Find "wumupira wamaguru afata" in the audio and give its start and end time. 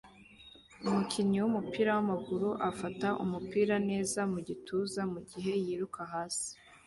1.41-3.07